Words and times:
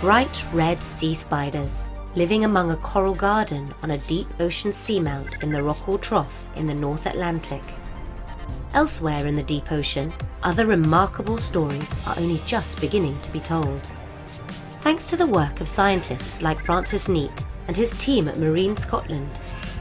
bright 0.00 0.46
red 0.52 0.80
sea 0.80 1.12
spiders 1.12 1.82
living 2.14 2.44
among 2.44 2.70
a 2.70 2.76
coral 2.76 3.16
garden 3.16 3.74
on 3.82 3.90
a 3.90 3.98
deep 3.98 4.28
ocean 4.38 4.70
seamount 4.70 5.42
in 5.42 5.50
the 5.50 5.58
Rockall 5.58 6.00
Trough 6.00 6.48
in 6.54 6.68
the 6.68 6.74
North 6.74 7.04
Atlantic. 7.06 7.62
Elsewhere 8.74 9.26
in 9.26 9.34
the 9.34 9.42
deep 9.42 9.72
ocean, 9.72 10.12
other 10.44 10.66
remarkable 10.66 11.36
stories 11.36 11.96
are 12.06 12.16
only 12.16 12.40
just 12.46 12.80
beginning 12.80 13.20
to 13.22 13.32
be 13.32 13.40
told. 13.40 13.80
Thanks 14.82 15.08
to 15.08 15.16
the 15.16 15.26
work 15.26 15.60
of 15.60 15.68
scientists 15.68 16.42
like 16.42 16.60
Francis 16.60 17.08
Neat 17.08 17.44
and 17.66 17.76
his 17.76 17.90
team 17.98 18.28
at 18.28 18.38
Marine 18.38 18.76
Scotland, 18.76 19.30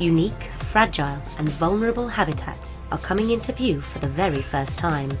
unique, 0.00 0.42
fragile, 0.72 1.22
and 1.38 1.48
vulnerable 1.48 2.08
habitats 2.08 2.80
are 2.90 2.98
coming 2.98 3.30
into 3.30 3.52
view 3.52 3.80
for 3.80 4.00
the 4.00 4.08
very 4.08 4.42
first 4.42 4.76
time. 4.76 5.16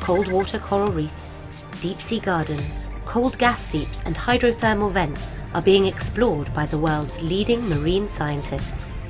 Cold 0.00 0.26
water 0.26 0.58
coral 0.58 0.90
reefs, 0.90 1.44
deep 1.84 2.00
sea 2.00 2.18
gardens, 2.18 2.88
cold 3.04 3.36
gas 3.36 3.62
seeps, 3.62 4.02
and 4.06 4.16
hydrothermal 4.16 4.90
vents 4.90 5.42
are 5.52 5.60
being 5.60 5.84
explored 5.84 6.50
by 6.54 6.64
the 6.64 6.78
world's 6.78 7.22
leading 7.22 7.60
marine 7.68 8.08
scientists. 8.08 9.02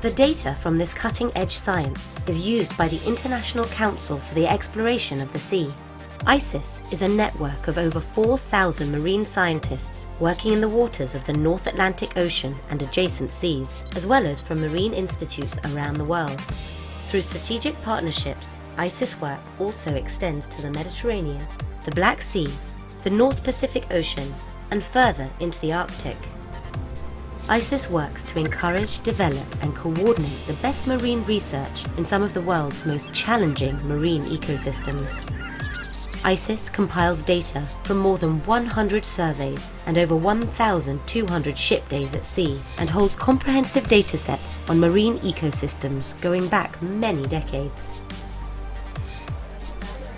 The 0.00 0.10
data 0.10 0.56
from 0.60 0.76
this 0.76 0.92
cutting 0.92 1.30
edge 1.36 1.52
science 1.52 2.16
is 2.26 2.44
used 2.44 2.76
by 2.76 2.88
the 2.88 3.00
International 3.06 3.64
Council 3.66 4.18
for 4.18 4.34
the 4.34 4.48
Exploration 4.48 5.20
of 5.20 5.32
the 5.32 5.38
Sea. 5.38 5.72
ICES 6.26 6.82
is 6.90 7.02
a 7.02 7.08
network 7.08 7.68
of 7.68 7.78
over 7.78 8.00
4,000 8.00 8.90
marine 8.90 9.24
scientists 9.24 10.08
working 10.18 10.52
in 10.52 10.60
the 10.60 10.68
waters 10.68 11.14
of 11.14 11.24
the 11.26 11.32
North 11.32 11.68
Atlantic 11.68 12.16
Ocean 12.16 12.56
and 12.70 12.82
adjacent 12.82 13.30
seas, 13.30 13.84
as 13.94 14.04
well 14.04 14.26
as 14.26 14.40
from 14.40 14.60
marine 14.60 14.94
institutes 14.94 15.56
around 15.66 15.94
the 15.94 16.04
world. 16.04 16.40
Through 17.06 17.20
strategic 17.20 17.80
partnerships, 17.82 18.60
ICES 18.78 19.20
work 19.20 19.38
also 19.60 19.94
extends 19.94 20.48
to 20.48 20.60
the 20.60 20.72
Mediterranean, 20.72 21.46
the 21.88 21.94
Black 21.94 22.20
Sea, 22.20 22.52
the 23.02 23.08
North 23.08 23.42
Pacific 23.42 23.86
Ocean, 23.90 24.34
and 24.70 24.84
further 24.84 25.26
into 25.40 25.58
the 25.60 25.72
Arctic. 25.72 26.18
ICES 27.48 27.88
works 27.88 28.24
to 28.24 28.38
encourage, 28.38 29.02
develop, 29.02 29.46
and 29.62 29.74
coordinate 29.74 30.46
the 30.46 30.52
best 30.60 30.86
marine 30.86 31.24
research 31.24 31.86
in 31.96 32.04
some 32.04 32.22
of 32.22 32.34
the 32.34 32.42
world's 32.42 32.84
most 32.84 33.10
challenging 33.14 33.74
marine 33.88 34.20
ecosystems. 34.24 35.32
ICES 36.24 36.68
compiles 36.68 37.22
data 37.22 37.62
from 37.84 37.96
more 37.96 38.18
than 38.18 38.44
100 38.44 39.02
surveys 39.02 39.70
and 39.86 39.96
over 39.96 40.14
1,200 40.14 41.56
ship 41.56 41.88
days 41.88 42.14
at 42.14 42.26
sea 42.26 42.60
and 42.76 42.90
holds 42.90 43.16
comprehensive 43.16 43.84
datasets 43.84 44.58
on 44.68 44.78
marine 44.78 45.18
ecosystems 45.20 46.20
going 46.20 46.48
back 46.48 46.82
many 46.82 47.22
decades. 47.22 48.02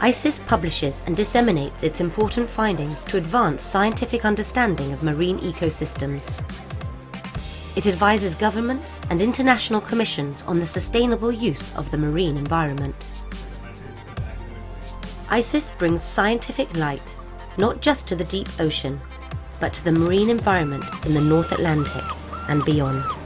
ICES 0.03 0.39
publishes 0.41 1.03
and 1.05 1.15
disseminates 1.15 1.83
its 1.83 2.01
important 2.01 2.49
findings 2.49 3.05
to 3.05 3.19
advance 3.19 3.63
scientific 3.63 4.25
understanding 4.25 4.93
of 4.93 5.03
marine 5.03 5.39
ecosystems. 5.41 6.43
It 7.77 7.87
advises 7.87 8.35
governments 8.35 8.99
and 9.11 9.21
international 9.21 9.81
commissions 9.83 10.43
on 10.45 10.59
the 10.59 10.65
sustainable 10.65 11.31
use 11.31 11.75
of 11.77 11.91
the 11.91 11.99
marine 11.99 12.39
environment. 12.39 13.11
ICES 15.29 15.71
brings 15.73 16.03
scientific 16.03 16.75
light 16.77 17.15
not 17.59 17.83
just 17.83 18.09
to 18.09 18.17
the 18.17 18.25
deep 18.25 18.49
ocean, 18.59 18.99
but 19.61 19.75
to 19.75 19.85
the 19.85 19.93
marine 19.93 20.31
environment 20.31 20.85
in 21.05 21.13
the 21.13 21.21
North 21.21 21.53
Atlantic 21.53 22.05
and 22.49 22.65
beyond. 22.65 23.20